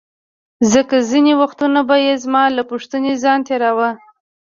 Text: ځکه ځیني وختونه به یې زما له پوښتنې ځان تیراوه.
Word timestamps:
ځکه 0.73 0.95
ځیني 1.09 1.33
وختونه 1.41 1.79
به 1.87 1.95
یې 2.05 2.13
زما 2.23 2.43
له 2.57 2.63
پوښتنې 2.71 3.11
ځان 3.23 3.39
تیراوه. 3.47 3.89